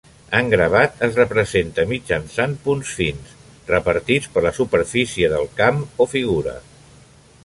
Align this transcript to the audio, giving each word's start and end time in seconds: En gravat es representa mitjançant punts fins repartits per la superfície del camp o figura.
En 0.37 0.47
gravat 0.51 1.03
es 1.07 1.17
representa 1.19 1.83
mitjançant 1.91 2.55
punts 2.63 2.95
fins 3.01 3.35
repartits 3.73 4.31
per 4.37 4.43
la 4.49 4.55
superfície 4.63 5.33
del 5.37 5.49
camp 5.61 5.81
o 5.83 6.09
figura. 6.15 6.57